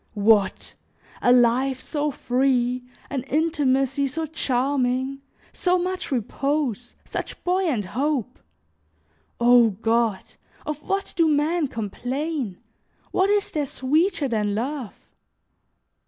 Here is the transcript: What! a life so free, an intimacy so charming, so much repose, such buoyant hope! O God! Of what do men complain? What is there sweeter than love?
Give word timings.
What! 0.15 0.73
a 1.21 1.31
life 1.31 1.79
so 1.79 2.09
free, 2.09 2.83
an 3.11 3.21
intimacy 3.25 4.07
so 4.07 4.25
charming, 4.25 5.21
so 5.53 5.77
much 5.77 6.11
repose, 6.11 6.95
such 7.05 7.43
buoyant 7.43 7.85
hope! 7.85 8.39
O 9.39 9.69
God! 9.69 10.23
Of 10.65 10.81
what 10.81 11.13
do 11.15 11.29
men 11.29 11.67
complain? 11.67 12.57
What 13.11 13.29
is 13.29 13.51
there 13.51 13.67
sweeter 13.67 14.27
than 14.27 14.55
love? 14.55 14.95